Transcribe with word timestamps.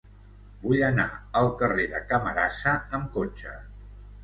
Vull 0.61 0.79
anar 0.87 1.05
al 1.41 1.51
carrer 1.59 1.87
de 1.93 2.01
Camarasa 2.15 2.75
amb 3.01 3.15
cotxe. 3.21 3.57